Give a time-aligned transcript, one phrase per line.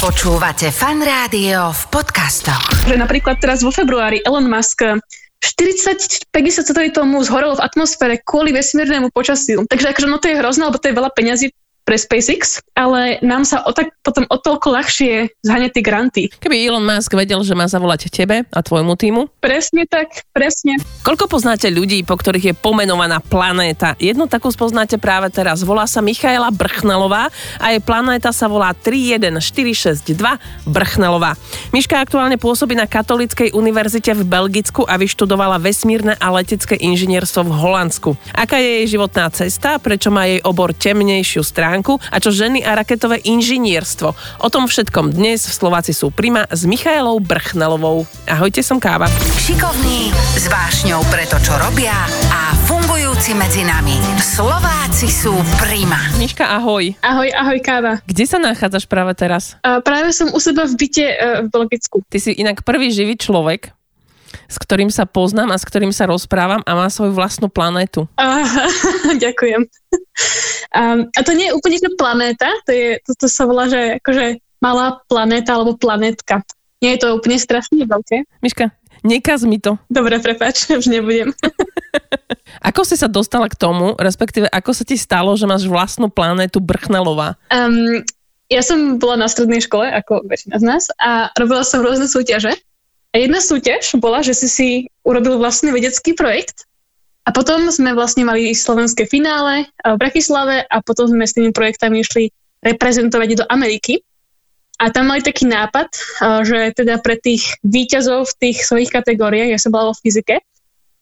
[0.00, 2.88] Počúvate fan rádio v podcastoch.
[2.88, 6.24] Že napríklad teraz vo februári Elon Musk 40-50
[6.64, 9.68] svetový tomu zhorelo v atmosfére kvôli vesmírnemu počasiu.
[9.68, 11.52] Takže akože no to je hrozné, lebo to je veľa peňazí
[11.90, 16.22] pre SpaceX, ale nám sa o tak, potom o toľko ľahšie zháňať tie granty.
[16.38, 19.26] Keby Elon Musk vedel, že má zavolať tebe a tvojmu týmu?
[19.42, 20.78] Presne tak, presne.
[21.02, 23.98] Koľko poznáte ľudí, po ktorých je pomenovaná planéta?
[23.98, 25.66] Jednu takú spoznáte práve teraz.
[25.66, 27.26] Volá sa Michaela Brchnelová
[27.58, 30.14] a jej planéta sa volá 31462
[30.70, 31.34] Brchnelová.
[31.74, 37.50] Miška aktuálne pôsobí na Katolíckej univerzite v Belgicku a vyštudovala vesmírne a letecké inžinierstvo v
[37.50, 38.14] Holandsku.
[38.30, 39.82] Aká je jej životná cesta?
[39.82, 41.79] Prečo má jej obor temnejšiu stránku?
[41.80, 44.12] Článku a čo ženy a raketové inžinierstvo.
[44.44, 48.04] O tom všetkom dnes v Slováci sú Prima s Michailou Brchnelovou.
[48.28, 49.08] Ahojte, som Káva.
[49.40, 51.96] Šikovní, s vášňou pre to, čo robia
[52.28, 53.96] a fungujúci medzi nami.
[54.20, 55.96] Slováci sú Prima.
[56.20, 56.92] Miška, ahoj.
[57.00, 58.04] Ahoj, ahoj Káva.
[58.04, 59.56] Kde sa nachádzaš práve teraz?
[59.64, 62.04] Uh, práve som u seba v byte uh, v Belgicku.
[62.12, 63.72] Ty si inak prvý živý človek,
[64.52, 68.04] s ktorým sa poznám a s ktorým sa rozprávam a má svoju vlastnú planétu.
[68.20, 68.44] Uh,
[69.24, 69.64] ďakujem.
[70.70, 74.38] Um, a to nie je úplne planéta, to, je, to, to sa volá, že akože
[74.62, 76.46] malá planéta alebo planetka.
[76.78, 78.24] Nie je to úplne strašne veľké.
[78.38, 78.70] Miška,
[79.02, 79.76] nekaz mi to.
[79.90, 81.34] Dobre, prepáč, už nebudem.
[82.70, 86.62] ako si sa dostala k tomu, respektíve ako sa ti stalo, že máš vlastnú planétu
[86.62, 87.34] Brchnelová?
[87.50, 88.06] Um,
[88.46, 92.54] ja som bola na strednej škole, ako väčšina z nás, a robila som rôzne súťaže.
[93.10, 94.68] A jedna súťaž bola, že si si
[95.02, 96.69] urobil vlastný vedecký projekt
[97.24, 102.00] a potom sme vlastne mali slovenské finále v Bratislave a potom sme s tými projektami
[102.00, 102.32] išli
[102.64, 104.00] reprezentovať do Ameriky.
[104.80, 105.92] A tam mali taký nápad,
[106.40, 110.40] že teda pre tých výťazov v tých svojich kategóriách, ja som bola vo fyzike,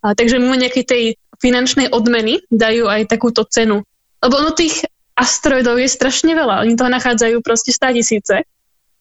[0.03, 1.05] a takže mu nejakej tej
[1.39, 3.87] finančnej odmeny dajú aj takúto cenu.
[4.19, 4.83] Lebo ono tých
[5.15, 8.37] asteroidov je strašne veľa, oni toho nachádzajú proste 100 tisíce.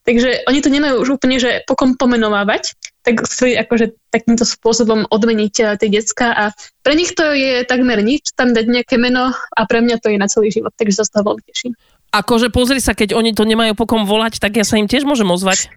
[0.05, 2.77] Takže oni to nemajú už úplne, že pokom pomenovávať,
[3.07, 6.43] tak chceli akože takýmto spôsobom odmeniť eh, tie decka a
[6.83, 10.19] pre nich to je takmer nič, tam dať nejaké meno a pre mňa to je
[10.19, 11.71] na celý život, takže sa z toho veľmi teším.
[12.11, 15.27] Akože pozri sa, keď oni to nemajú pokom volať, tak ja sa im tiež môžem
[15.27, 15.71] ozvať.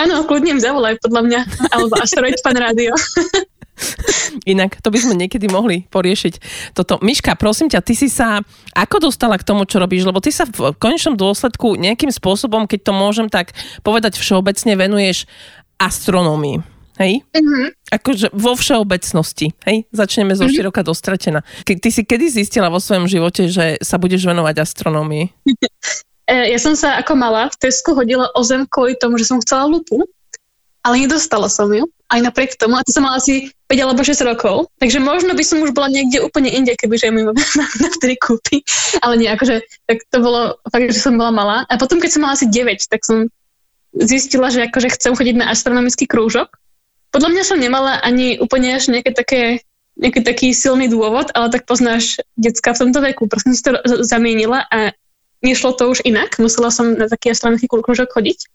[0.00, 1.40] Áno, kľudne im zavolaj, podľa mňa,
[1.72, 2.94] alebo asteroid pan rádio.
[4.46, 6.34] Inak to by sme niekedy mohli poriešiť
[6.78, 7.02] toto.
[7.02, 8.38] Miška, prosím ťa, ty si sa
[8.70, 10.06] ako dostala k tomu, čo robíš?
[10.06, 13.50] Lebo ty sa v konečnom dôsledku nejakým spôsobom, keď to môžem tak
[13.82, 15.26] povedať všeobecne, venuješ
[15.82, 16.73] astronómii.
[16.98, 17.26] Hej?
[17.34, 17.66] Mm-hmm.
[17.90, 19.50] Akože vo všeobecnosti.
[19.66, 19.90] Hej?
[19.90, 20.54] Začneme zo mm-hmm.
[20.54, 21.42] široka dostratená.
[21.66, 25.24] Ke, ty si kedy zistila vo svojom živote, že sa budeš venovať astronómii?
[26.24, 29.44] E, ja som sa ako mala v Tesku hodila o zem kvôli tomu, že som
[29.44, 30.00] chcela lupu,
[30.80, 31.84] ale nedostala som ju.
[32.08, 35.44] Aj napriek tomu, a to som mala asi 5 alebo 6 rokov, takže možno by
[35.44, 38.64] som už bola niekde úplne inde, kebyže mi na, na vtedy kúpi.
[39.04, 41.56] Ale nie, akože, tak to bolo fakt, že som bola malá.
[41.68, 43.28] A potom, keď som mala asi 9, tak som
[43.92, 46.56] zistila, že akože chcem chodiť na astronomický krúžok
[47.14, 49.42] podľa mňa som nemala ani úplne až nejaké také
[49.94, 53.30] nejaký taký silný dôvod, ale tak poznáš decka v tomto veku.
[53.30, 54.90] Proste si to zamienila a
[55.38, 56.34] nešlo to už inak.
[56.42, 58.50] Musela som na taký astronomický krúžok chodiť.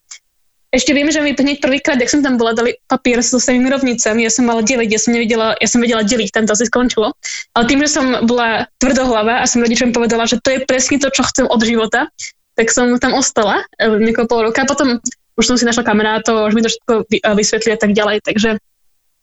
[0.69, 4.21] Ešte viem, že mi hneď prvýkrát, ak som tam bola, dali papier so svojimi rovnicami.
[4.21, 7.17] Ja som mala deliť, ja som nevedela, ja som vedela deliť, tam to asi skončilo.
[7.57, 11.09] Ale tým, že som bola tvrdohlava a som rodičom povedala, že to je presne to,
[11.09, 12.13] čo chcem od života,
[12.53, 14.61] tak som tam ostala e, niekoho pol roka.
[14.69, 15.01] Potom
[15.39, 18.19] už som si našla kamarátov, už mi to všetko vysvetli a tak ďalej.
[18.27, 18.59] Takže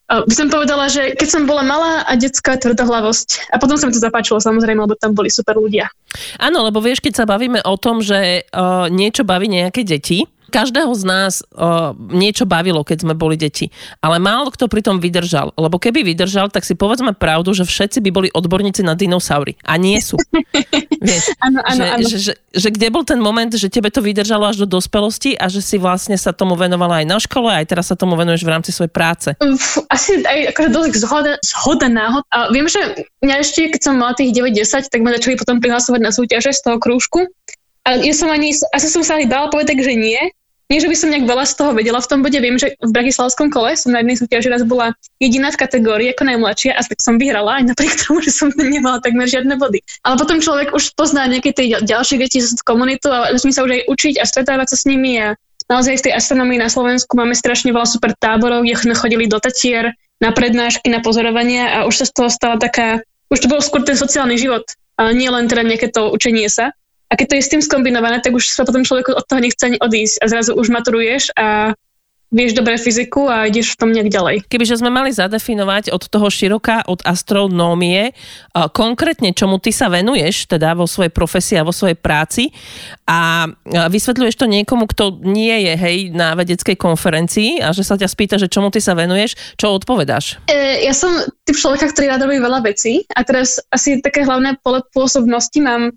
[0.06, 3.50] by som povedala, že keď som bola malá a detská tvrdohlavosť.
[3.50, 5.91] A potom sa mi to zapáčilo samozrejme, lebo tam boli super ľudia.
[6.38, 10.93] Áno, lebo vieš, keď sa bavíme o tom, že uh, niečo baví nejaké deti, Každého
[10.95, 13.71] z nás uh, niečo bavilo, keď sme boli deti.
[13.99, 15.53] Ale málo kto pri tom vydržal.
[15.59, 19.59] Lebo keby vydržal, tak si povedzme pravdu, že všetci by boli odborníci na dinosaury.
[19.67, 20.17] A nie sú.
[21.07, 22.07] Vieš, ano, ano, že, ano.
[22.07, 25.51] Že, že, že kde bol ten moment, že tebe to vydržalo až do dospelosti a
[25.51, 28.53] že si vlastne sa tomu venovala aj na škole, aj teraz sa tomu venuješ v
[28.53, 29.28] rámci svojej práce?
[29.43, 32.23] Uf, asi aj akože dosť zhoda, zhoda náhod.
[32.31, 36.01] A viem, že mňa ešte, keď som mala tých 9-10, tak ma začali potom prihlasovať
[36.01, 37.27] na súťaže z toho krúžku.
[37.86, 40.19] Ale ja som ani, asi som sa ani dala povedať, že nie.
[40.66, 42.34] Nie, že by som nejak veľa z toho vedela v tom bode.
[42.42, 44.91] Viem, že v Bratislavskom kole som na jednej súťaži raz bola
[45.22, 48.98] jediná v kategórii ako najmladšia a tak som vyhrala aj napriek tomu, že som nemala
[48.98, 49.78] takmer žiadne body.
[50.03, 53.78] Ale potom človek už pozná nejaké tie ďalšie deti z komunitu a začne sa už
[53.78, 55.39] aj učiť a stretávať sa s nimi a
[55.71, 59.39] naozaj v tej astronomii na Slovensku máme strašne veľa super táborov, kde sme chodili do
[59.39, 63.62] Tatier na prednášky, na pozorovania a už sa z toho stala taká, už to bol
[63.62, 64.66] skôr ten sociálny život,
[64.97, 66.72] a nie len teda nejaké to učenie sa.
[67.06, 69.62] A keď to je s tým skombinované, tak už sa potom človeku od toho nechce
[69.62, 71.76] ani odísť a zrazu už maturuješ a
[72.34, 74.36] vieš dobre fyziku a ideš v tom nejak ďalej.
[74.50, 78.10] Kebyže sme mali zadefinovať od toho široka, od astronómie,
[78.74, 82.50] konkrétne čomu ty sa venuješ, teda vo svojej profesii a vo svojej práci
[83.06, 88.10] a vysvetľuješ to niekomu, kto nie je hej na vedeckej konferencii a že sa ťa
[88.10, 90.42] spýta, že čomu ty sa venuješ, čo odpovedáš?
[90.50, 91.14] E, ja som
[91.47, 95.94] typ človeka, ktorý rád robí veľa vecí a teraz asi také hlavné pole pôsobnosti mám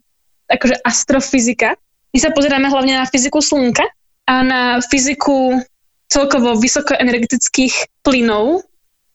[0.49, 1.77] akože astrofyzika.
[2.09, 3.85] My sa pozeráme hlavne na fyziku slnka
[4.25, 5.61] a na fyziku
[6.09, 8.65] celkovo vysokoenergetických plynov.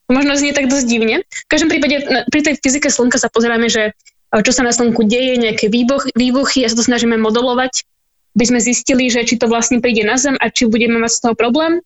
[0.07, 1.27] Možno znie tak dosť divne.
[1.27, 3.91] V každom prípade pri tej fyzike slnka sa pozeráme, že
[4.31, 7.83] čo sa na slnku deje, nejaké výbuch, výbuchy a sa to snažíme modelovať,
[8.35, 11.21] aby sme zistili, že či to vlastne príde na Zem a či budeme mať z
[11.23, 11.79] toho problém.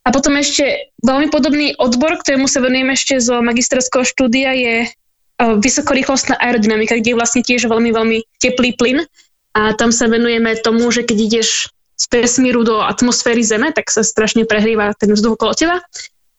[0.00, 4.88] A potom ešte veľmi podobný odbor, ktorému sa venujem ešte zo magisterského štúdia je
[5.40, 8.98] vysokorýchlostná aerodynamika, kde je vlastne tiež veľmi, veľmi teplý plyn.
[9.56, 11.48] A tam sa venujeme tomu, že keď ideš
[12.00, 15.76] z vesmíru do atmosféry Zeme, tak sa strašne prehrýva ten vzduch okolo teba.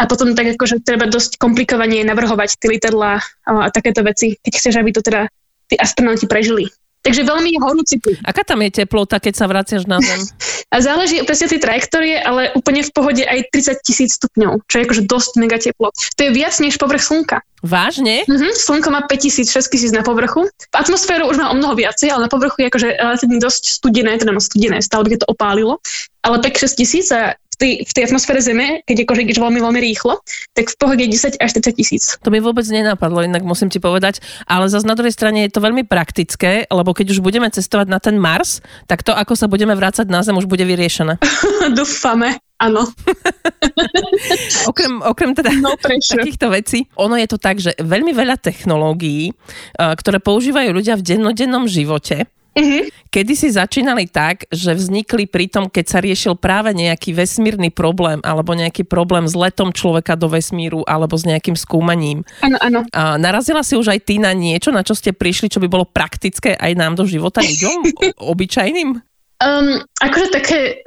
[0.02, 4.76] A potom tak akože treba dosť komplikovanie navrhovať tie lietadlá a takéto veci, keď chceš,
[4.82, 5.30] aby to teda
[5.70, 6.66] tí astronauti prežili.
[7.02, 8.18] Takže veľmi horúci plyn.
[8.26, 10.22] Aká tam je teplota, keď sa vraciaš na Zem?
[10.72, 14.86] A záleží presne tej trajektórie, ale úplne v pohode aj 30 tisíc stupňov, čo je
[14.88, 15.92] akože dosť mega teplo.
[15.92, 17.44] To je viac než povrch Slnka.
[17.62, 18.26] Vážne?
[18.26, 20.50] Mhm, slnko má 5000, 6000 na povrchu.
[20.74, 24.34] Atmosféru už má o mnoho viacej, ale na povrchu je akože relatívne dosť studené, teda
[24.34, 25.78] no studené, stále by to opálilo.
[26.26, 30.18] Ale pek 6000 a tej, v tej atmosfére Zeme, keď akože ideš veľmi, veľmi rýchlo,
[30.58, 32.04] tak v pohode 10 až 30 tisíc.
[32.26, 35.62] To mi vôbec nenapadlo, inak musím ti povedať, ale zase na druhej strane je to
[35.62, 39.78] veľmi praktické, lebo keď už budeme cestovať na ten Mars, tak to, ako sa budeme
[39.78, 41.22] vrácať na Zem, už bude vyriešené.
[41.78, 42.42] Dúfame.
[42.62, 42.86] Áno.
[44.70, 49.94] okrem, okrem teda no, takýchto vecí, ono je to tak, že veľmi veľa technológií, eh,
[49.98, 52.84] ktoré používajú ľudia v dennodennom živote, Uh-huh.
[53.08, 58.20] Kedy si začínali tak, že vznikli pri tom, keď sa riešil práve nejaký vesmírny problém
[58.28, 62.28] alebo nejaký problém s letom človeka do vesmíru alebo s nejakým skúmaním.
[62.44, 62.80] Áno, áno.
[62.92, 65.88] A narazila si už aj ty na niečo, na čo ste prišli, čo by bolo
[65.88, 67.88] praktické aj nám do života ľuďom,
[68.36, 69.00] obyčajným?
[69.42, 70.86] Um, akože také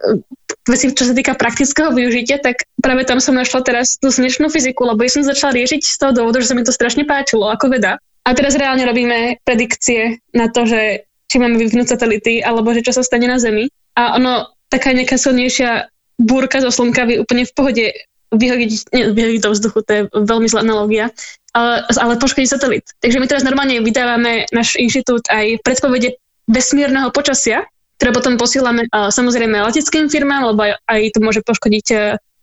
[0.69, 4.85] veci, čo sa týka praktického využitia, tak práve tam som našla teraz tú slnečnú fyziku,
[4.85, 7.73] lebo ja som začala riešiť z toho dôvodu, že sa mi to strašne páčilo ako
[7.73, 7.99] veda.
[8.25, 12.93] A teraz reálne robíme predikcie na to, že či máme vyvinúť satelity, alebo že čo
[12.95, 13.69] sa stane na Zemi.
[13.97, 15.89] A ono, taká nejaká silnejšia
[16.19, 17.85] búrka zo slnka by úplne v pohode
[18.35, 21.11] vyhodiť, nie, vyhodiť do vzduchu, to je veľmi zlá analogia,
[21.55, 22.85] ale, ale poškodiť satelit.
[22.99, 26.19] Takže my teraz normálne vydávame náš inštitút aj predpovede
[26.51, 27.65] vesmírneho počasia,
[27.99, 31.97] ktoré potom posielame samozrejme leteckým firmám, lebo aj, aj to môže poškodiť e,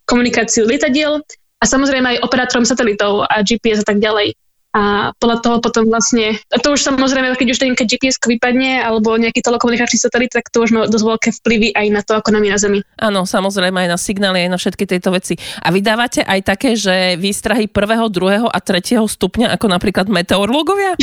[0.07, 1.19] komunikáciu lietadiel
[1.59, 4.33] a samozrejme aj operátorom satelitov a GPS a tak ďalej
[4.71, 9.11] a podľa toho potom vlastne, a to už samozrejme, keď už ten GPS vypadne alebo
[9.19, 12.47] nejaký telekomunikačný satelit, tak to už má dosť veľké vplyvy aj na to, ako nám
[12.47, 12.79] je na Zemi.
[12.95, 15.35] Áno, samozrejme aj na signály, aj na všetky tieto veci.
[15.59, 20.95] A vydávate aj také, že výstrahy prvého, druhého a tretieho stupňa, ako napríklad meteorológovia?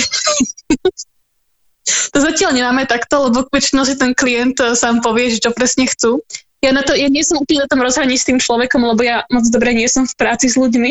[2.12, 6.24] to zatiaľ nemáme takto, lebo väčšinou si ten klient sám povie, že čo presne chcú
[6.58, 9.22] ja, na to, ja nie som úplne na tom rozhraní s tým človekom, lebo ja
[9.30, 10.90] moc dobre nie som v práci s ľuďmi.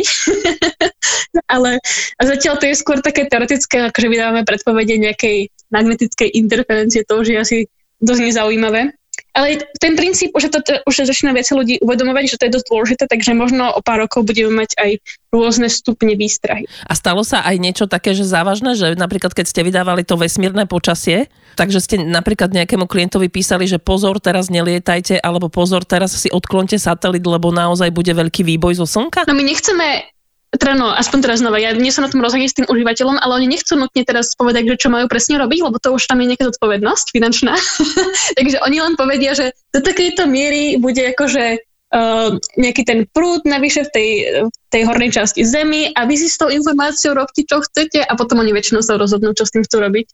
[1.53, 1.77] Ale
[2.17, 7.37] zatiaľ to je skôr také teoretické, akože vydávame predpovede nejakej magnetickej interferencie, to už je
[7.37, 7.57] asi
[8.01, 8.96] dosť nezaujímavé.
[9.37, 13.03] Ale ten princíp, už, to, už začína viac ľudí uvedomovať, že to je dosť dôležité,
[13.05, 14.91] takže možno o pár rokov budeme mať aj
[15.29, 16.65] rôzne stupne výstrahy.
[16.89, 20.65] A stalo sa aj niečo také, že závažné, že napríklad keď ste vydávali to vesmírne
[20.65, 26.33] počasie, takže ste napríklad nejakému klientovi písali, že pozor, teraz nelietajte, alebo pozor, teraz si
[26.33, 29.29] odklonte satelit, lebo naozaj bude veľký výboj zo slnka?
[29.29, 30.16] No my nechceme
[30.57, 33.41] teda no, aspoň teraz znova, ja nie som na tom rozhodne s tým užívateľom, ale
[33.41, 36.33] oni nechcú nutne teraz povedať, že čo majú presne robiť, lebo to už tam je
[36.33, 37.53] nejaká zodpovednosť finančná.
[38.37, 41.61] Takže oni len povedia, že do takejto miery bude akože
[41.93, 44.09] uh, nejaký ten prúd navyše v tej,
[44.49, 48.11] v tej hornej časti zemi a vy si s tou informáciou robte, čo chcete a
[48.19, 50.05] potom oni väčšinou sa rozhodnú, čo s tým chcú robiť.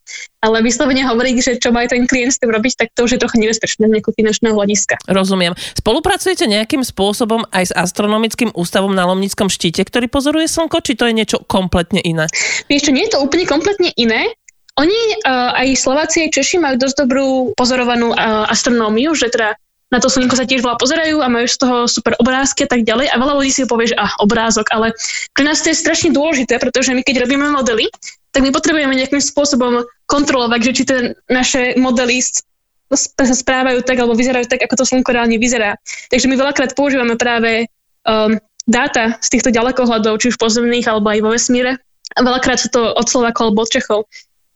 [0.45, 3.19] Ale vyslovene hovoriť, že čo má ten klient s tým robiť, tak to už je
[3.21, 5.01] trochu nebezpečné z nejakého finančného hľadiska.
[5.09, 5.57] Rozumiem.
[5.79, 11.09] Spolupracujete nejakým spôsobom aj s astronomickým ústavom na Lomnickom štíte, ktorý pozoruje Slnko, či to
[11.09, 12.29] je niečo kompletne iné?
[12.69, 14.29] Vieš čo, nie je to úplne kompletne iné.
[14.73, 19.53] Oni, uh, aj Slováci, aj Češi majú dosť dobrú pozorovanú uh, astronómiu, že teda
[19.93, 22.81] na to slnko sa tiež veľa pozerajú a majú z toho super obrázky a tak
[22.81, 24.97] ďalej a veľa ľudí si povie, že ah, obrázok, ale
[25.37, 27.85] pre nás to je strašne dôležité, pretože my keď robíme modely,
[28.33, 32.25] tak my potrebujeme nejakým spôsobom kontrolovať, že či tie naše modely
[32.97, 35.77] sa správajú tak alebo vyzerajú tak, ako to slnko reálne vyzerá.
[36.09, 37.69] Takže my veľakrát používame práve
[38.05, 41.77] um, dáta z týchto ďalekohľadov, či už pozemných alebo aj vo vesmíre.
[42.13, 43.99] A veľakrát sú to od Slovákov alebo od Čechov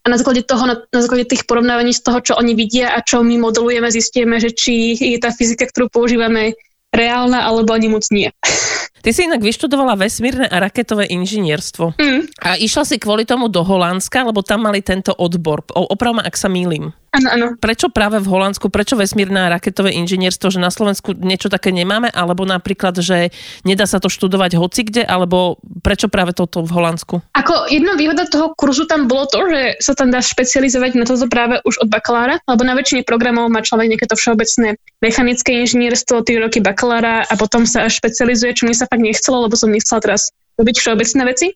[0.07, 3.03] a na základe toho, na, na základe tých porovnávaní z toho, čo oni vidia a
[3.03, 6.55] čo my modelujeme, zistíme, že či je tá fyzika, ktorú používame,
[6.95, 8.31] reálna, alebo ani moc nie.
[9.03, 11.95] Ty si inak vyštudovala vesmírne a raketové inžinierstvo.
[11.95, 12.27] Mm.
[12.43, 15.63] A išla si kvôli tomu do Holandska, lebo tam mali tento odbor.
[15.75, 16.91] Oprav ma, ak sa mýlim.
[17.15, 17.47] Áno, áno.
[17.57, 22.11] Prečo práve v Holandsku, prečo vesmírne a raketové inžinierstvo, že na Slovensku niečo také nemáme,
[22.11, 23.31] alebo napríklad, že
[23.63, 27.23] nedá sa to študovať hocikde, alebo prečo práve toto v Holandsku?
[27.33, 31.25] Ako jedna výhoda toho kurzu tam bolo to, že sa tam dá špecializovať na toto
[31.31, 36.27] práve už od bakalára, lebo na väčšine programov má človek nejaké to všeobecné mechanické inžinierstvo,
[36.27, 39.71] 3 roky bakalára a potom sa až špecializuje, čo mi sa fakt nechcelo, lebo som
[39.71, 41.47] nechcela teraz robiť všeobecné veci.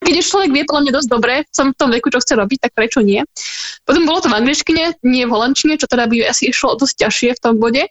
[0.00, 2.58] Keď už človek vie podľa mňa dosť dobre, som v tom veku, čo chce robiť,
[2.68, 3.20] tak prečo nie?
[3.84, 7.30] Potom bolo to v angličtine, nie v holandčine, čo teda by asi išlo dosť ťažšie
[7.36, 7.84] v tom bode.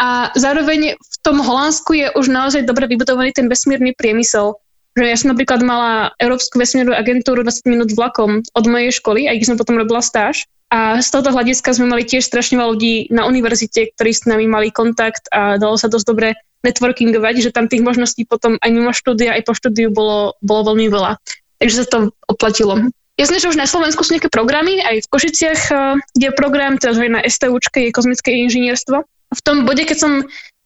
[0.00, 4.56] A zároveň v tom Holandsku je už naozaj dobre vybudovaný ten vesmírny priemysel.
[4.96, 9.36] Že ja som napríklad mala Európsku vesmírnu agentúru 20 minút vlakom od mojej školy, aj
[9.36, 10.48] keď som potom robila stáž.
[10.72, 14.48] A z tohoto hľadiska sme mali tiež strašne veľa ľudí na univerzite, ktorí s nami
[14.48, 16.28] mali kontakt a dalo sa dosť dobre
[16.64, 20.86] networkingovať, že tam tých možností potom aj mimo štúdia, aj po štúdiu bolo, bolo veľmi
[20.92, 21.16] veľa.
[21.60, 21.98] Takže sa to
[22.28, 22.90] oplatilo.
[23.20, 26.96] Jasne, že už na Slovensku sú nejaké programy, aj v Košiciach uh, je program, teraz
[26.96, 29.04] aj na STUčke je kozmické inžinierstvo.
[29.04, 30.12] V tom bode, keď som,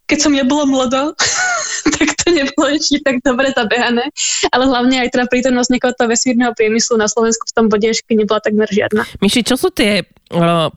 [0.05, 1.13] keď som nebola mladá,
[1.97, 4.09] tak to nebolo ešte tak dobre zabehané,
[4.53, 8.13] ale hlavne aj teda prítomnosť nejakého toho vesmírneho priemyslu na Slovensku v tom bode ešte
[8.13, 9.09] nebola takmer žiadna.
[9.25, 10.05] Myši, čo sú tie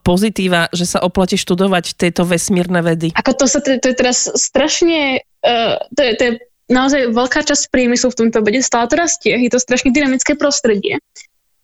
[0.04, 3.12] pozitíva, že sa oplatí študovať tieto vesmírne vedy?
[3.16, 6.32] Ako to sa, to, to je teraz strašne, uh, to, je, to je
[6.72, 11.00] naozaj veľká časť priemyslu v tomto bode, stále to rastie, je to strašne dynamické prostredie.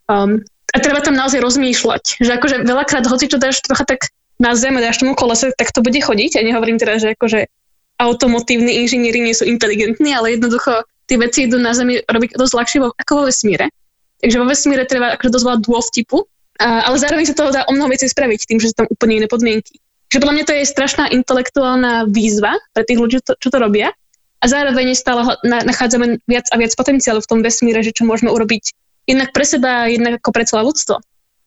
[0.08, 0.44] Um,
[0.74, 4.10] a treba tam naozaj rozmýšľať, že akože veľakrát, hoci čo dáš trocha tak
[4.42, 6.38] na zem a dáš tomu kolese, tak to bude chodiť.
[6.40, 7.48] Ja nehovorím teda, že akože
[8.02, 12.80] automotívni inžinieri nie sú inteligentní, ale jednoducho tie veci idú na Zemi robiť dosť ľahšie
[12.98, 13.70] ako vo vesmíre.
[14.24, 16.18] Takže vo vesmíre treba akože dosť veľa dôv vtipu,
[16.60, 19.24] a, ale zároveň sa toho dá o mnoho vecí spraviť tým, že sú tam úplne
[19.24, 19.78] iné podmienky.
[20.10, 23.90] Takže podľa mňa to je strašná intelektuálna výzva pre tých ľudí, čo to robia.
[24.44, 28.76] A zároveň stále nachádzame viac a viac potenciálu v tom vesmíre, že čo môžeme urobiť
[29.08, 31.00] jednak pre seba, jednak ako pre celé ľudstvo.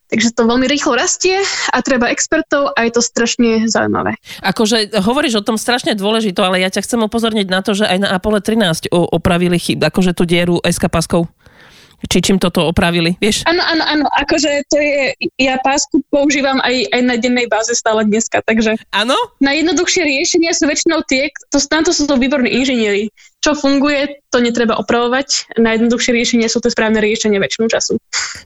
[0.06, 1.34] Takže to veľmi rýchlo rastie
[1.74, 4.14] a treba expertov a je to strašne zaujímavé.
[4.38, 7.98] Akože hovoríš o tom strašne dôležito, ale ja ťa chcem upozorniť na to, že aj
[8.06, 11.26] na Apollo 13 opravili chyb, akože tú dieru SK paskov
[12.04, 13.42] či čím toto opravili, vieš?
[13.48, 18.04] Áno, áno, áno, akože to je, ja pásku používam aj, aj na dennej báze stále
[18.04, 18.76] dneska, takže...
[18.92, 19.16] Áno?
[19.40, 23.08] Na jednoduchšie riešenia sú väčšinou tie, to, na to sú to výborní inžinieri.
[23.40, 27.96] Čo funguje, to netreba opravovať, na jednoduchšie riešenia sú to správne riešenie väčšinu času.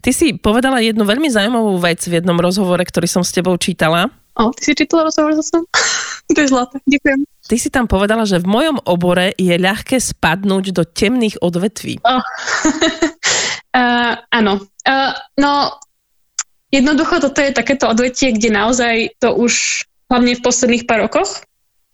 [0.05, 4.13] Ty si povedala jednu veľmi zaujímavú vec v jednom rozhovore, ktorý som s tebou čítala.
[4.39, 5.59] O, ty si čítala rozhovor zase?
[6.35, 7.27] to je zlaté, ďakujem.
[7.51, 11.99] Ty si tam povedala, že v mojom obore je ľahké spadnúť do temných odvetví.
[12.07, 12.23] Oh.
[13.71, 14.67] Uh, áno.
[14.83, 15.79] Uh, no,
[16.75, 21.47] jednoducho toto je takéto odvetie, kde naozaj to už hlavne v posledných pár rokoch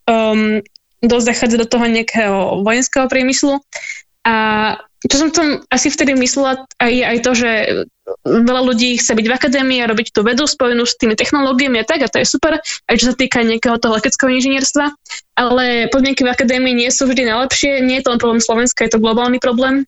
[0.09, 0.65] um,
[1.05, 3.61] dosť zachádza do toho nejakého vojenského priemyslu.
[4.25, 4.35] A
[5.07, 7.51] čo som tom asi vtedy myslela, aj, aj to, že
[8.25, 11.87] veľa ľudí chce byť v akadémii a robiť tú vedu spojenú s tými technológiami a
[11.87, 14.91] tak, a to je super, aj čo sa týka nejakého toho leteckého inžinierstva,
[15.39, 18.99] ale podmienky v akadémii nie sú vždy najlepšie, nie je to len problém Slovenska, je
[18.99, 19.87] to globálny problém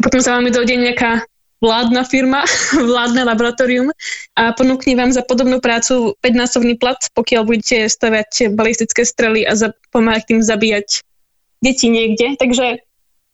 [0.00, 1.26] potom sa vám dojde nejaká
[1.62, 2.42] vládna firma,
[2.90, 3.88] vládne laboratórium
[4.34, 9.54] a ponúkne vám za podobnú prácu 5-násobný plat, pokiaľ budete stavať balistické strely a
[9.94, 11.06] pomáhať tým zabíjať
[11.62, 12.34] deti niekde.
[12.36, 12.82] Takže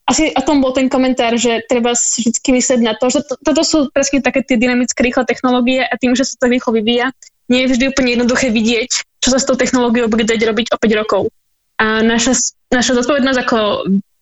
[0.09, 3.61] asi o tom bol ten komentár, že treba vždy myslieť na to, že to, toto
[3.65, 7.12] sú presne také tie dynamické rýchle technológie a tým, že sa to rýchlo vyvíja,
[7.49, 8.91] nie je vždy úplne jednoduché vidieť,
[9.25, 11.23] čo sa s tou technológiou bude dať robiť o 5 rokov.
[11.81, 12.37] A naša,
[12.73, 13.59] naša zodpovednosť ako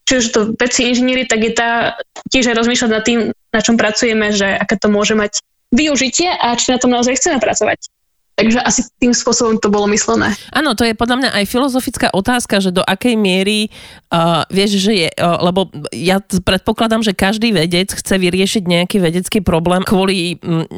[0.07, 1.99] či už to veci inžinieri, tak je tá
[2.31, 5.43] tiež rozmýšľať nad tým, na čom pracujeme, že aké to môže mať
[5.75, 7.91] využitie a či na tom naozaj chceme pracovať.
[8.37, 10.37] Takže asi tým spôsobom to bolo myslené.
[10.53, 13.73] Áno, to je podľa mňa aj filozofická otázka, že do akej miery
[14.13, 19.41] uh, vieš, že je, uh, lebo ja predpokladám, že každý vedec chce vyriešiť nejaký vedecký
[19.41, 20.69] problém kvôli, um,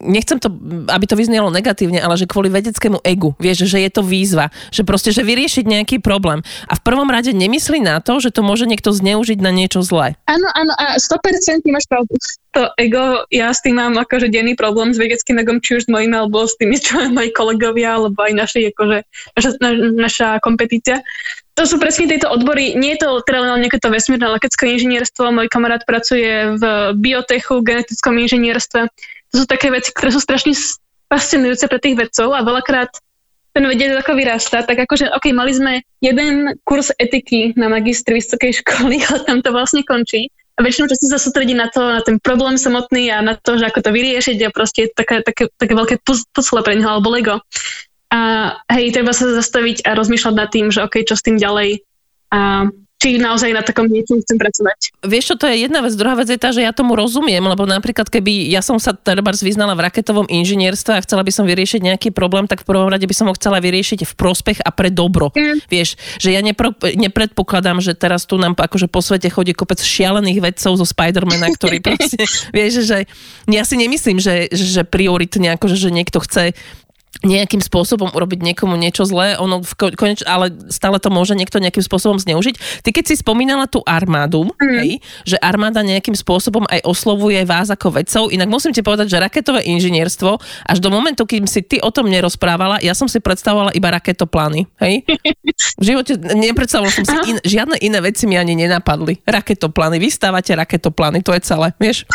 [0.00, 0.48] nechcem to,
[0.88, 4.82] aby to vyznelo negatívne, ale že kvôli vedeckému egu, vieš, že je to výzva, že
[4.86, 6.42] proste, že vyriešiť nejaký problém.
[6.66, 10.16] A v prvom rade nemyslí na to, že to môže niekto zneužiť na niečo zlé.
[10.30, 12.14] Áno, áno, a 100% máš pravdu
[12.58, 15.92] to ego, ja s tým mám akože denný problém s vedeckým egom, či už s
[15.92, 18.98] mojím, alebo s tými, čo moji kolegovia, alebo aj naši, akože,
[19.38, 19.70] naša, na,
[20.08, 21.04] naša kompetícia.
[21.54, 22.78] To sú presne tieto odbory.
[22.78, 25.34] Nie je to teda len nejaké to vesmírne letecké inžinierstvo.
[25.34, 26.62] Môj kamarát pracuje v
[26.94, 28.86] biotechu, genetickom inžinierstve.
[29.32, 30.56] To sú také veci, ktoré sú strašne
[31.08, 32.92] fascinujúce pre tých vedcov a veľakrát
[33.56, 35.72] ten vedec ako vyrastá, tak akože, ok, mali sme
[36.04, 41.06] jeden kurz etiky na magistri vysokej školy, ale tam to vlastne končí a väčšinou často
[41.06, 44.38] sa sústredí na to, na ten problém samotný a na to, že ako to vyriešiť
[44.42, 46.02] a proste je také, také, také veľké
[46.34, 47.38] puzzle pre neho alebo Lego.
[48.10, 48.20] A
[48.74, 51.86] hej, treba sa zastaviť a rozmýšľať nad tým, že OK, čo s tým ďalej.
[52.34, 52.66] a
[52.98, 54.78] či naozaj na takom niečom chcem pracovať.
[55.06, 55.94] Vieš čo, to je jedna vec.
[55.94, 59.30] Druhá vec je tá, že ja tomu rozumiem, lebo napríklad keby ja som sa treba
[59.30, 63.06] vyznala v raketovom inžinierstve a chcela by som vyriešiť nejaký problém, tak v prvom rade
[63.06, 65.30] by som ho chcela vyriešiť v prospech a pre dobro.
[65.30, 65.62] Mm.
[65.70, 70.42] Vieš, že ja nepro, nepredpokladám, že teraz tu nám akože po svete chodí kopec šialených
[70.42, 73.06] vedcov zo Spidermana, ktorí proste, vieš, že
[73.46, 76.58] ja si nemyslím, že, že prioritne akože, že niekto chce
[77.26, 81.82] nejakým spôsobom urobiť niekomu niečo zlé, ono v koneč, ale stále to môže niekto nejakým
[81.82, 82.86] spôsobom zneužiť.
[82.86, 84.78] Ty keď si spomínala tú armádu, mm.
[84.78, 84.90] hej,
[85.26, 89.66] že armáda nejakým spôsobom aj oslovuje vás ako vedcov, inak musím ti povedať, že raketové
[89.66, 93.90] inžinierstvo, až do momentu, kým si ty o tom nerozprávala, ja som si predstavovala iba
[93.98, 95.02] raketoplány, hej.
[95.74, 99.26] V živote nepredstavovala som si, in, žiadne iné veci mi ani nenapadli.
[99.26, 102.06] Raketoplány, vy stávate raketoplány, to je celé, vieš.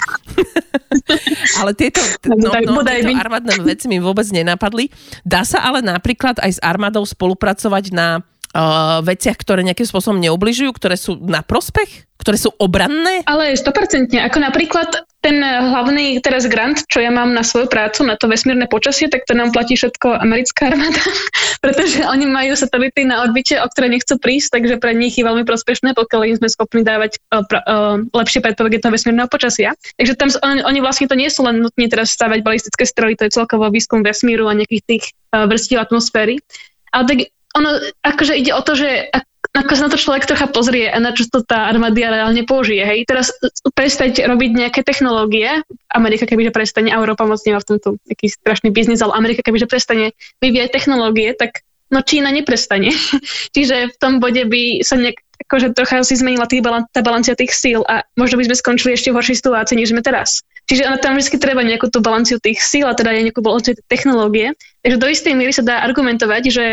[1.60, 2.00] ale tieto,
[2.40, 4.93] no, no, tieto armádne veci mi vôbec nenapadli.
[5.24, 10.72] Dá sa ale napríklad aj s armádou spolupracovať na uh, veciach, ktoré nejakým spôsobom neubližujú,
[10.76, 12.08] ktoré sú na prospech?
[12.18, 13.26] Ktoré sú obranné?
[13.28, 14.16] Ale 100%.
[14.16, 18.68] Ako napríklad ten hlavný teraz grant, čo ja mám na svoju prácu, na to vesmírne
[18.68, 21.00] počasie, tak to nám platí všetko americká armáda,
[21.64, 25.48] pretože oni majú satelity na orbite, o ktoré nechcú prísť, takže pre nich je veľmi
[25.48, 29.80] prospešné, pokiaľ im sme schopní dávať uh, pra, uh, lepšie predpovede toho vesmírneho počasia.
[29.96, 33.32] Takže tam oni, oni vlastne to nie sú len nutne teraz stavať balistické stroje, to
[33.32, 36.44] je celkovo výskum vesmíru a nejakých tých uh, vrstiev atmosféry.
[36.92, 37.18] Ale tak
[37.56, 39.08] ono, akože ide o to, že
[39.54, 42.82] ako sa na to človek trocha pozrie a na čo to tá armádia reálne použije.
[42.82, 43.00] Hej.
[43.06, 43.30] Teraz
[43.78, 45.62] prestať robiť nejaké technológie,
[45.94, 50.18] Amerika kebyže prestane, Európa moc nemá v tomto taký strašný biznis, ale Amerika kebyže prestane
[50.42, 51.62] vyvíjať technológie, tak
[51.94, 52.90] no Čína neprestane.
[53.56, 57.38] Čiže v tom bode by sa nejak, akože trocha si zmenila tých balan- tá balancia
[57.38, 60.42] tých síl a možno by sme skončili ešte v horšej situácii, než sme teraz.
[60.66, 63.78] Čiže ono tam vždy treba nejakú tú balanciu tých síl a teda aj nejakú balanciu
[63.86, 64.58] technológie.
[64.82, 66.66] Takže do istej miery sa dá argumentovať, že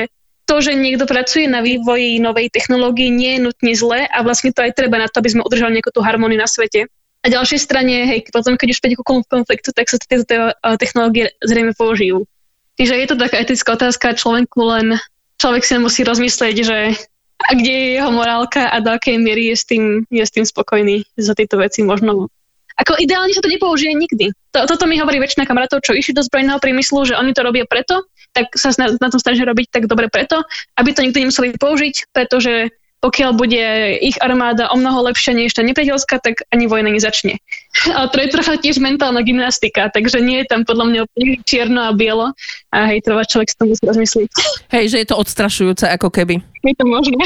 [0.47, 4.67] to, že niekto pracuje na vývoji novej technológie, nie je nutne zlé a vlastne to
[4.67, 6.91] aj treba na to, aby sme udržali nejakú tú harmóniu na svete.
[7.21, 10.25] A ďalšej strane, hej, potom keď už príde ku konfliktu, tak sa tieto
[10.81, 12.25] technológie zrejme použijú.
[12.81, 14.87] Čiže je to taká etická otázka, človeku len
[15.37, 16.79] človek si musí rozmyslieť, že
[17.41, 20.45] a kde je jeho morálka a do akej miery je s tým, je s tým
[20.45, 22.29] spokojný za tieto veci možno.
[22.81, 24.33] Ako ideálne sa to nepoužije nikdy.
[24.57, 27.69] To, toto mi hovorí väčšina kamarátov, čo išli do zbrojného priemyslu, že oni to robia
[27.69, 30.43] preto, tak sa na, na tom snažia robiť tak dobre preto,
[30.79, 33.65] aby to nikto nemuseli použiť, pretože pokiaľ bude
[34.05, 37.41] ich armáda o mnoho lepšia než tá nepriateľská, tak ani vojna nezačne.
[37.97, 41.81] A to je trocha tiež mentálna gymnastika, takže nie je tam podľa mňa úplne čierno
[41.89, 42.37] a bielo
[42.69, 44.29] a hej, treba človek si to musí rozmyslieť.
[44.69, 46.45] Hej, že je to odstrašujúce ako keby.
[46.61, 47.17] Je to možné.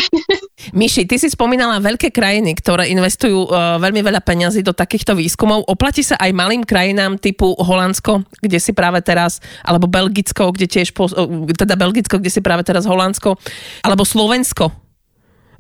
[0.79, 5.67] Miši, ty si spomínala veľké krajiny, ktoré investujú uh, veľmi veľa peňazí do takýchto výskumov.
[5.67, 10.95] Oplatí sa aj malým krajinám typu Holandsko, kde si práve teraz, alebo Belgicko, kde tiež,
[10.95, 13.35] po, uh, teda Belgicko, kde si práve teraz Holandsko,
[13.83, 14.84] alebo Slovensko,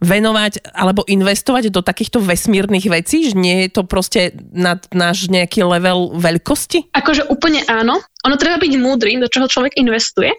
[0.05, 5.65] venovať alebo investovať do takýchto vesmírnych vecí, že nie je to proste na náš nejaký
[5.65, 6.93] level veľkosti?
[6.93, 8.05] Akože úplne áno.
[8.29, 10.37] Ono treba byť múdry, do čoho človek investuje.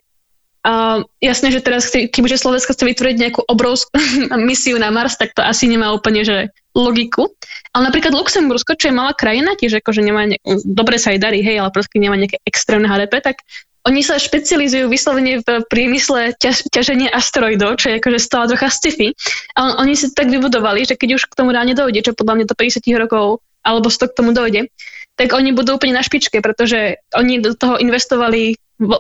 [0.66, 4.02] Uh, jasné, že teraz, keďže Slovensko chce vytvoriť nejakú obrovskú
[4.50, 7.30] misiu na Mars, tak to asi nemá úplne že logiku.
[7.70, 11.46] Ale napríklad Luxembursko, čo je malá krajina, tiež akože nemá, ne- dobre sa aj darí,
[11.46, 13.46] hej, ale proste nemá nejaké extrémne HDP, tak
[13.86, 19.14] oni sa špecializujú vyslovene v priemysle ťaž, ťaženia asteroidov, čo je akože stále trocha sci-fi.
[19.54, 22.42] A on, oni si tak vybudovali, že keď už k tomu reálne dojde, čo podľa
[22.42, 24.74] mňa do 50 rokov alebo 100 k tomu dojde,
[25.16, 28.58] tak oni budú úplne na špičke, pretože oni do toho investovali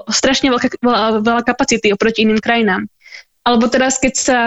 [0.08, 2.88] strašne veľká, veľa, veľa kapacity oproti iným krajinám.
[3.44, 4.38] Alebo teraz, keď sa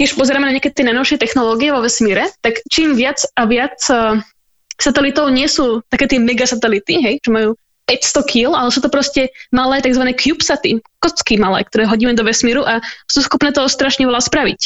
[0.00, 4.16] tiež pozeráme na nejaké tie najnovšie technológie vo vesmíre, tak čím viac a viac uh,
[4.80, 7.52] satelitov nie sú také tie megasatelity, hej, čo majú
[7.90, 10.06] 500 kg, ale sú to proste malé tzv.
[10.14, 12.78] CubeSaty, kocky malé, ktoré hodíme do vesmíru a
[13.10, 14.60] sú schopné toho strašne veľa spraviť.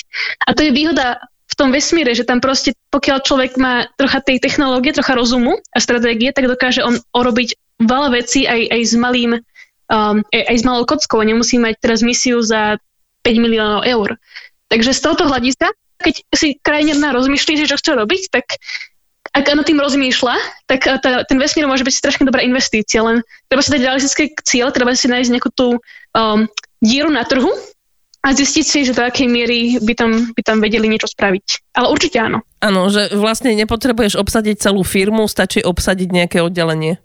[0.45, 4.45] A to je výhoda v tom vesmíre, že tam proste, pokiaľ človek má trocha tej
[4.45, 9.33] technológie, trocha rozumu a stratégie, tak dokáže on urobiť veľa vecí aj, aj s malým,
[9.89, 11.25] um, aj, aj s malou kockou.
[11.25, 12.77] Nemusí mať teraz misiu za
[13.25, 14.21] 5 miliónov eur.
[14.69, 18.59] Takže z tohoto hľadiska, keď si krajina rozmýšľa, že čo chce robiť, tak
[19.35, 20.35] ak na tým rozmýšľa,
[20.71, 24.25] tak eh, tá, ten vesmír môže byť strašne dobrá investícia, len treba si dať realistický
[24.47, 25.69] cieľ, treba si nájsť nejakú tú
[26.15, 26.47] um,
[26.79, 27.51] díru na trhu
[28.25, 31.77] a zistiť si, že do akej miery by tam, by tam vedeli niečo spraviť.
[31.77, 32.41] Ale určite áno.
[32.65, 36.97] Áno, že vlastne nepotrebuješ obsadiť celú firmu, stačí obsadiť nejaké oddelenie.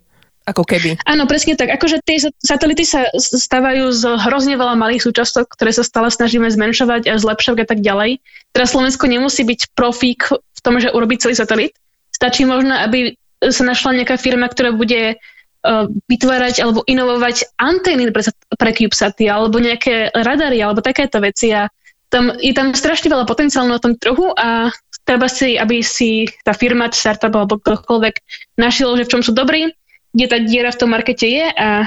[0.48, 0.96] Ako keby.
[1.04, 1.68] Áno, presne tak.
[1.68, 7.12] Akože tie satelity sa stávajú z hrozne veľa malých súčastok, ktoré sa stále snažíme zmenšovať
[7.12, 8.24] a zlepšovať a tak ďalej.
[8.56, 11.76] Teraz Slovensko nemusí byť profík v tom, že urobí celý satelit,
[12.20, 18.28] Stačí možno, aby sa našla nejaká firma, ktorá bude uh, vytvárať alebo inovovať antény pre,
[18.60, 21.72] pre CubeSaty alebo nejaké radary alebo takéto veci a
[22.12, 24.68] tam, je tam strašne veľa potenciálu na tom trhu a
[25.08, 28.14] treba si, aby si tá firma, startup alebo ktokoľvek
[28.60, 29.72] našiel, že v čom sú dobrí,
[30.12, 31.86] kde tá diera v tom markete je a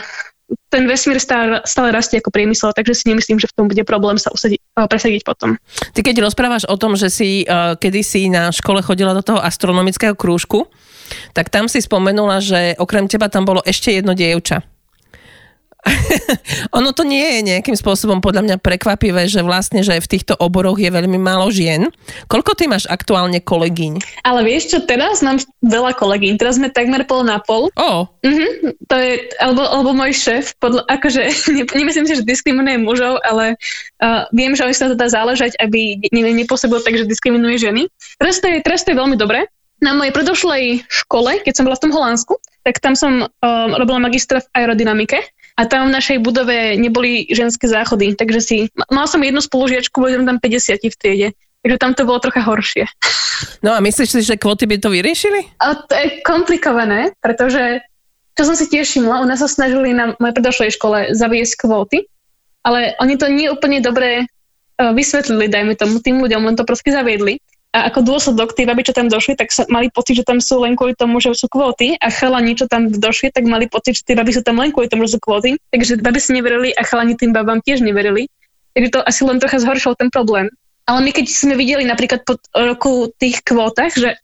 [0.74, 4.18] ten vesmír stále, stále rastie ako priemysel, takže si nemyslím, že v tom bude problém
[4.18, 5.56] sa usadiť, presadiť potom.
[5.94, 10.18] Ty keď rozprávaš o tom, že si uh, kedysi na škole chodila do toho astronomického
[10.18, 10.66] krúžku,
[11.38, 14.66] tak tam si spomenula, že okrem teba tam bolo ešte jedno dievča.
[16.78, 20.80] ono to nie je nejakým spôsobom podľa mňa prekvapivé, že vlastne, že v týchto oboroch
[20.80, 21.92] je veľmi málo žien.
[22.32, 24.24] Koľko ty máš aktuálne kolegyň?
[24.24, 26.40] Ale vieš čo, teraz mám veľa kolegyň.
[26.40, 27.68] Teraz sme takmer pol na pol.
[27.76, 28.08] Oh.
[28.24, 28.52] Uh-huh,
[28.88, 31.22] to je, alebo, alebo môj šéf, podľa, akože
[31.56, 33.60] ne, nemyslím si, že diskriminuje mužov, ale
[34.00, 37.92] uh, viem, že oni sa to dá záležať, aby ne, nepôsobil tak, že diskriminuje ženy.
[38.20, 39.52] Teraz to je, teraz to je veľmi dobré.
[39.84, 44.00] Na mojej predošlej škole, keď som bola v tom Holandsku, tak tam som um, robila
[44.00, 45.20] magistra v aerodynamike
[45.54, 48.56] a tam v našej budove neboli ženské záchody, takže si,
[48.90, 51.28] mal som jednu spolužiačku, boli tam 50 v triede,
[51.62, 52.90] takže tam to bolo trocha horšie.
[53.62, 55.46] No a myslíš si, že kvóty by to vyriešili?
[55.62, 57.86] A to je komplikované, pretože
[58.34, 62.10] čo som si tiež všimla, u nás sa snažili na mojej predošlej škole zaviesť kvóty,
[62.66, 66.90] ale oni to nie úplne dobre uh, vysvetlili, dajme tomu, tým ľuďom, len to proste
[66.90, 67.38] zaviedli
[67.74, 70.62] a ako dôsledok tí baby, čo tam došli, tak sa mali pocit, že tam sú
[70.62, 74.06] len kvôli tomu, že sú kvóty a chalani, čo tam došli, tak mali pocit, že
[74.06, 75.58] tí baby sú tam len kvôli tomu, že sú kvóty.
[75.74, 78.30] Takže baby si neverili a chalani tým babám tiež neverili.
[78.78, 80.54] Takže to asi len trocha zhoršilo ten problém.
[80.86, 84.22] Ale my keď sme videli napríklad po roku tých kvótach, že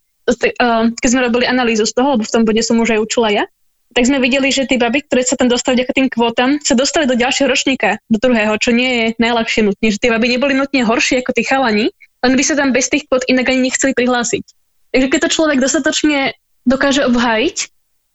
[0.70, 3.44] keď sme robili analýzu z toho, lebo v tom bode som už aj učila ja,
[3.90, 7.10] tak sme videli, že tí baby, ktoré sa tam dostali vďaka tým kvótam, sa dostali
[7.10, 9.90] do ďalšieho ročníka, do druhého, čo nie je najľahšie nutne.
[9.90, 13.08] Že tie baby neboli nutne horšie ako tí chalani, len by sa tam bez tých
[13.08, 14.44] kvót inak ani nechceli prihlásiť.
[14.90, 16.34] Takže keď to človek dostatočne
[16.68, 17.56] dokáže obhájiť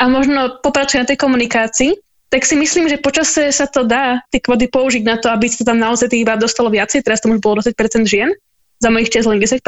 [0.01, 1.91] a možno popracuje na tej komunikácii,
[2.29, 5.63] tak si myslím, že počase sa to dá tie kvóty použiť na to, aby sa
[5.63, 7.05] tam naozaj tých iba dostalo viacej.
[7.05, 8.33] Teraz to už bolo 20% žien,
[8.81, 9.61] za mojich čas len 10%.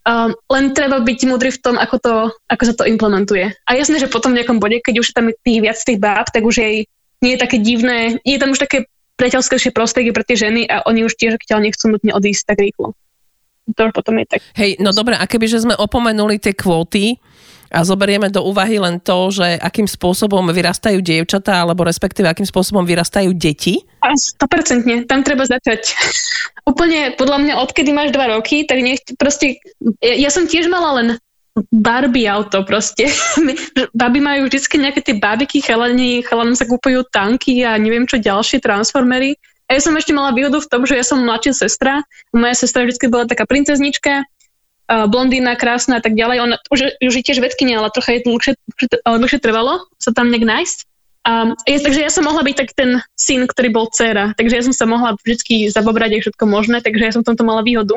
[0.00, 2.14] Um, len treba byť múdry v tom, ako, to,
[2.48, 3.52] ako sa to implementuje.
[3.68, 6.24] A jasné, že potom v nejakom bode, keď už je tam tých viac tých báb,
[6.32, 6.88] tak už jej
[7.20, 8.88] nie je také divné, je tam už také
[9.20, 12.96] priateľskejšie prostredie pre tie ženy a oni už tiež keď nechcú nutne odísť tak rýchlo
[13.74, 14.40] to potom je tak.
[14.56, 17.18] Hej, no dobre, a kebyže sme opomenuli tie kvóty,
[17.70, 22.82] a zoberieme do úvahy len to, že akým spôsobom vyrastajú dievčatá, alebo respektíve akým spôsobom
[22.82, 23.86] vyrastajú deti?
[24.02, 25.94] A 100%, tam treba začať.
[26.66, 29.62] Úplne, podľa mňa, odkedy máš dva roky, tak nech proste,
[30.02, 31.08] ja, ja som tiež mala len
[31.70, 33.06] Barbie auto proste.
[33.98, 38.58] Baby majú vždy nejaké tie babiky, chalani, chalanom sa kúpujú tanky a neviem čo ďalšie,
[38.58, 39.38] transformery.
[39.70, 42.02] A ja som ešte mala výhodu v tom, že ja som mladšia sestra.
[42.34, 44.26] Moja sestra vždy bola taká princeznička,
[44.90, 46.42] blondína, krásna a tak ďalej.
[46.42, 48.58] Ona už, už je tiež vedkynia, ale trocha je dlhšie,
[49.06, 50.78] dlhšie trvalo sa tam nejak nájsť.
[51.20, 54.34] A je, takže ja som mohla byť tak ten syn, ktorý bol dcera.
[54.34, 57.62] Takže ja som sa mohla vždy zabobrať aj všetko možné, takže ja som tomto mala
[57.62, 57.94] výhodu.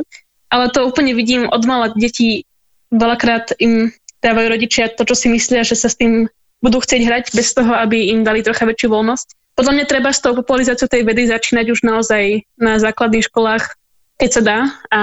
[0.53, 2.45] Ale to úplne vidím od mala detí,
[2.93, 3.89] veľakrát im
[4.21, 6.29] dávajú rodičia to, čo si myslia, že sa s tým
[6.61, 10.21] budú chcieť hrať bez toho, aby im dali trocha väčšiu voľnosť podľa mňa treba s
[10.21, 13.77] tou popularizáciou tej vedy začínať už naozaj na základných školách,
[14.17, 14.59] keď sa dá.
[14.89, 14.99] A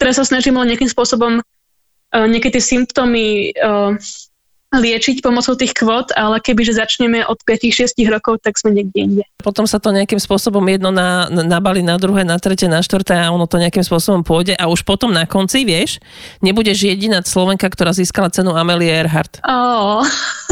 [0.00, 3.96] teraz sa snažím len nejakým spôsobom uh, nejaké tie symptómy uh,
[4.80, 9.24] liečiť pomocou tých kvót, ale kebyže začneme od 5-6 rokov, tak sme niekde inde.
[9.40, 13.30] Potom sa to nejakým spôsobom jedno na, nabali na druhé, na tretie, na štvrté a
[13.30, 16.00] ono to nejakým spôsobom pôjde a už potom na konci, vieš,
[16.40, 19.40] nebudeš jediná Slovenka, ktorá získala cenu Amelie Earhart.
[19.44, 20.02] Oh.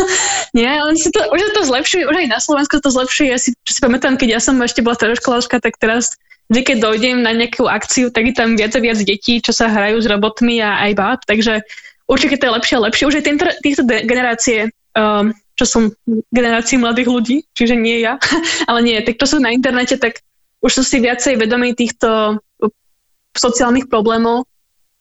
[0.57, 3.29] Nie, on si to, už je to zlepšuje, už aj na Slovensku to zlepšuje.
[3.33, 6.21] Ja si, si pamätám, keď ja som ešte bola stredoškoláčka, tak teraz
[6.53, 9.73] vždy, keď dojdem na nejakú akciu, tak je tam viac a viac detí, čo sa
[9.73, 11.65] hrajú s robotmi a aj báb, takže
[12.13, 13.09] určite to je lepšie a lepšie.
[13.09, 15.83] Už aj týmto, týchto generácie, um, čo som
[16.29, 18.21] generácií mladých ľudí, čiže nie ja,
[18.69, 20.21] ale nie, tak to sú na internete, tak
[20.61, 22.39] už sú si viacej vedomí týchto
[23.33, 24.45] sociálnych problémov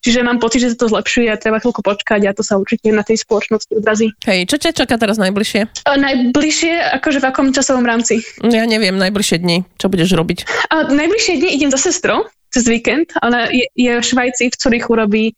[0.01, 2.89] Čiže mám pocit, že sa to zlepšuje a treba chvíľku počkať a to sa určite
[2.89, 4.09] na tej spoločnosti odrazí.
[4.25, 5.85] Hej, čo ťa čaká teraz najbližšie?
[5.85, 8.25] A najbližšie, akože v akom časovom rámci?
[8.41, 9.61] Ja neviem, najbližšie dni.
[9.77, 10.49] Čo budeš robiť?
[10.73, 13.13] A najbližšie dni idem za sestrou cez víkend.
[13.21, 15.37] Ona je, je v Švajci, v Curychu robí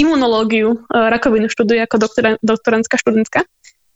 [0.00, 3.44] imunológiu, uh, rakovinu študuje ako doktora, doktorantská študentka.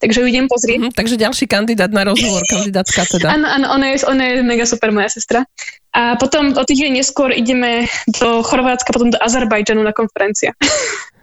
[0.00, 0.78] Takže ju idem pozrieť.
[0.80, 3.36] Mm, takže ďalší kandidát na rozhovor, kandidátka teda.
[3.36, 5.44] Áno, áno, ona je, ona je mega super moja sestra.
[5.92, 7.84] A potom o týždeň neskôr ideme
[8.16, 10.56] do Chorvátska, potom do Azerbajdžanu na konferencia.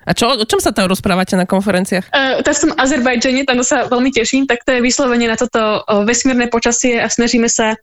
[0.06, 2.14] A čo, o čom sa tam rozprávate na konferenciách?
[2.14, 5.82] Uh, teraz som v Azerbajdžane, tam sa veľmi teším, tak to je vyslovene na toto
[6.06, 7.74] vesmírne počasie a snažíme sa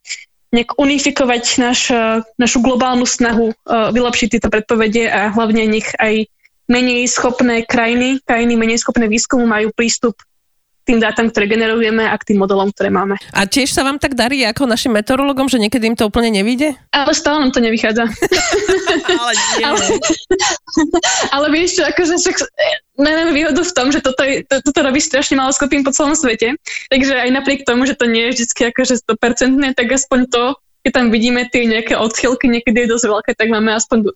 [0.54, 1.90] nejak unifikovať naš,
[2.38, 6.30] našu globálnu snahu uh, vylepšiť tieto predpovede a hlavne nech aj
[6.68, 10.16] menej schopné krajiny, krajiny menej schopné výskumu majú prístup
[10.84, 13.16] tým dátam, ktoré generujeme a k tým modelom, ktoré máme.
[13.32, 16.76] A tiež sa vám tak darí ako našim meteorologom, že niekedy im to úplne nevíde?
[16.92, 18.04] Ale stále nám to nevychádza.
[19.20, 19.32] ale,
[19.64, 19.84] ale,
[21.40, 22.36] ale vieš čo, akože však
[23.00, 26.60] máme výhodu v tom, že toto, to, toto robí strašne málo skupín po celom svete,
[26.92, 30.44] takže aj napriek tomu, že to nie je vždy akože 100%, tak aspoň to,
[30.84, 34.12] keď tam vidíme tie nejaké odchylky, niekedy je dosť veľké, tak máme aspoň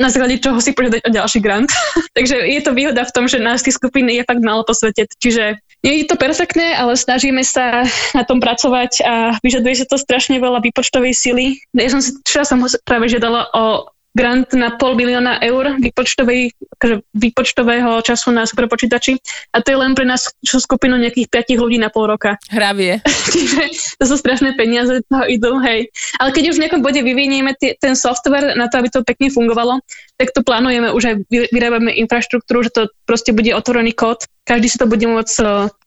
[0.00, 1.70] na základe čoho si požiadať o ďalší grant.
[2.18, 5.06] Takže je to výhoda v tom, že nás tých skupín je fakt málo po svete.
[5.22, 7.84] Čiže nie je to perfektné, ale snažíme sa
[8.16, 11.60] na tom pracovať a vyžaduje sa to strašne veľa výpočtovej sily.
[11.76, 17.02] Ja som si včera som práve žiadala o grant na pol milióna eur výpočtovej, akože
[17.18, 19.18] výpočtového času na superpočítači
[19.50, 22.38] a to je len pre nás skupinu nejakých 5 ľudí na pol roka.
[22.46, 23.02] Hravie.
[23.34, 23.62] Čiže
[23.98, 25.90] to sú strašné peniaze, toho idú, hej.
[26.22, 29.34] Ale keď už v nejakom bode vyvinieme t- ten software na to, aby to pekne
[29.34, 29.82] fungovalo,
[30.14, 34.78] tak to plánujeme, už aj vyrábame infraštruktúru, že to proste bude otvorený kód, každý si
[34.78, 35.44] to bude môcť e,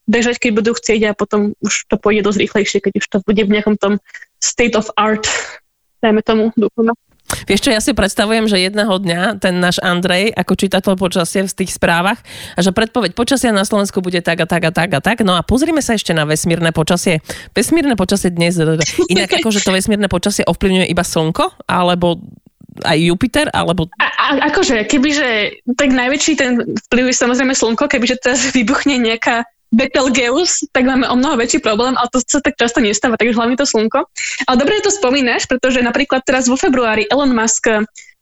[0.10, 3.40] bežať, keď budú chcieť a potom už to pôjde dosť rýchlejšie, keď už to bude
[3.40, 4.04] v nejakom tom
[4.44, 5.24] state of art,
[6.04, 6.92] dajme tomu, dúfame.
[7.48, 11.52] Vieš čo, ja si predstavujem, že jedného dňa ten náš Andrej, ako čítateľ počasia v
[11.64, 12.20] tých správach,
[12.56, 15.22] a že predpoveď počasia na Slovensku bude tak a tak a tak a tak.
[15.28, 17.20] No a pozrime sa ešte na vesmírne počasie.
[17.52, 18.56] Vesmírne počasie dnes,
[19.12, 22.20] inak ako, že to vesmírne počasie ovplyvňuje iba Slnko, alebo
[22.86, 23.90] aj Jupiter, alebo...
[23.98, 29.50] A, a, akože, kebyže, tak najväčší ten vplyv je samozrejme Slnko, kebyže teraz vybuchne nejaká
[29.68, 33.60] Betelgeuse, tak máme o mnoho väčší problém, ale to sa tak často nestáva, takže hlavne
[33.60, 34.08] to slnko.
[34.48, 37.68] Ale dobre to spomínaš, pretože napríklad teraz vo februári Elon Musk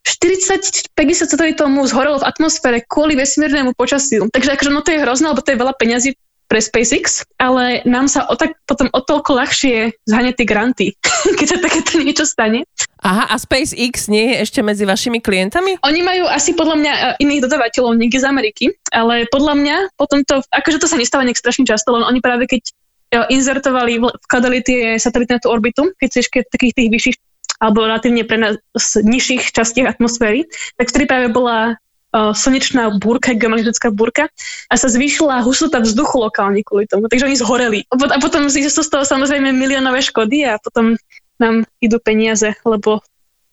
[0.05, 0.93] 40-50
[1.25, 4.29] svetový tomu zhorelo v atmosfére kvôli vesmírnemu počasiu.
[4.29, 6.09] Takže akože no to je hrozné, lebo to je veľa peňazí
[6.45, 10.87] pre SpaceX, ale nám sa o tak, potom o toľko ľahšie zhania tie granty,
[11.37, 12.69] keď sa takéto niečo stane.
[13.01, 15.81] Aha, a SpaceX nie je ešte medzi vašimi klientami?
[15.85, 20.21] Oni majú asi podľa mňa e, iných dodavateľov niekde z Ameriky, ale podľa mňa potom
[20.25, 22.73] to, akože to sa nestáva nejak strašne často, len oni práve keď e,
[23.33, 27.17] inzertovali, vkladali tie satelity na tú orbitu, keď si ešte takých tých vyšších
[27.55, 28.59] alebo relatívne pre nás
[28.99, 30.43] nižších častiach atmosféry,
[30.75, 31.79] tak vtedy práve bola
[32.15, 34.31] slnečná búrka, geomagnetická búrka
[34.71, 37.11] a sa zvýšila hustota vzduchu lokálne kvôli tomu.
[37.11, 37.79] Takže oni zhoreli.
[37.91, 40.95] A potom z toho samozrejme miliónové škody a potom
[41.35, 43.03] nám idú peniaze, lebo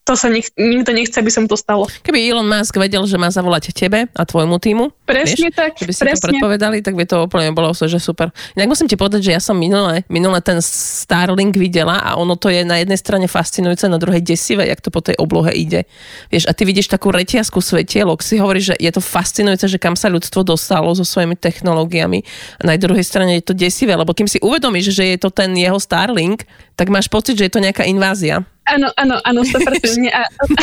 [0.03, 1.87] to sa nech, nikto nechce, aby som to stalo.
[2.03, 5.93] Keby Elon Musk vedel, že má zavolať tebe a tvojmu týmu, presne vieš, tak, keby
[5.95, 6.19] si presne.
[6.19, 8.35] to predpovedali, tak by to úplne bolo že super.
[8.59, 12.51] Inak musím ti povedať, že ja som minule, minule ten Starlink videla a ono to
[12.51, 15.87] je na jednej strane fascinujúce, na druhej desivé, jak to po tej oblohe ide.
[16.35, 19.95] Vieš, a ty vidíš takú reťazku svetielok, si hovoríš, že je to fascinujúce, že kam
[19.95, 22.27] sa ľudstvo dostalo so svojimi technológiami
[22.59, 25.55] a na druhej strane je to desivé, lebo kým si uvedomíš, že je to ten
[25.55, 26.43] jeho Starlink,
[26.75, 28.43] tak máš pocit, že je to nejaká invázia.
[28.63, 30.07] Áno, áno, áno, 100%.
[30.13, 30.63] A, a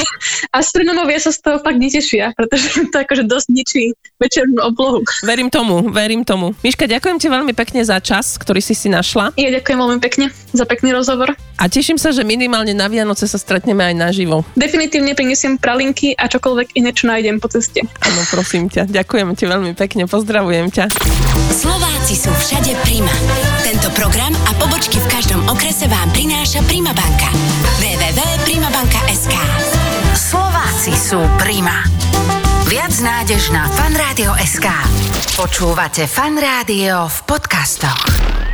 [0.63, 3.83] astronomovia sa z toho fakt netešia, pretože to akože dosť ničí
[4.19, 5.03] večernú oblohu.
[5.23, 6.55] Verím tomu, verím tomu.
[6.63, 9.35] Miška, ďakujem ti veľmi pekne za čas, ktorý si si našla.
[9.35, 11.35] Ja ďakujem veľmi pekne za pekný rozhovor.
[11.59, 14.47] A teším sa, že minimálne na Vianoce sa stretneme aj naživo.
[14.55, 17.83] Definitívne prinesiem pralinky a čokoľvek iné, čo nájdem po ceste.
[17.83, 18.88] Áno, prosím ťa.
[18.88, 20.88] Ďakujem ti veľmi pekne, pozdravujem ťa.
[21.51, 23.12] Slováci sú všade Prima.
[23.67, 27.27] Tento program a pobočky v každom okrese vám prináša Prima banka.
[27.99, 29.35] www.primabanka.sk
[30.15, 31.83] Slováci sú Prima.
[32.71, 34.67] Viac nádež na fanradio.sk
[35.35, 38.48] Počúvate Fan Rádio v podcastoch.